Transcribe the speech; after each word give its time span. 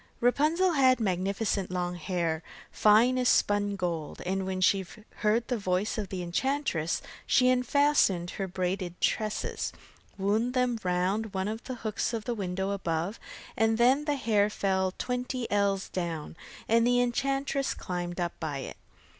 Rapunzel 0.19 0.71
had 0.71 0.99
magnificent 0.99 1.69
long 1.69 1.93
hair, 1.93 2.41
fine 2.71 3.19
as 3.19 3.29
spun 3.29 3.75
gold, 3.75 4.19
and 4.25 4.47
when 4.47 4.59
she 4.59 4.83
heard 5.17 5.47
the 5.47 5.59
voice 5.59 5.95
of 5.95 6.09
the 6.09 6.23
enchantress 6.23 7.03
she 7.27 7.49
unfastened 7.49 8.31
her 8.31 8.47
braided 8.47 8.99
tresses, 8.99 9.71
wound 10.17 10.55
them 10.55 10.79
round 10.83 11.35
one 11.35 11.47
of 11.47 11.63
the 11.65 11.75
hooks 11.75 12.13
of 12.15 12.25
the 12.25 12.33
window 12.33 12.71
above, 12.71 13.19
and 13.55 13.77
then 13.77 14.05
the 14.05 14.15
hair 14.15 14.49
fell 14.49 14.91
twenty 14.97 15.45
ells 15.51 15.87
down, 15.87 16.35
and 16.67 16.87
the 16.87 16.99
enchantress 16.99 17.75
climbed 17.75 18.19
up 18.19 18.33
by 18.39 18.57
it. 18.57 18.77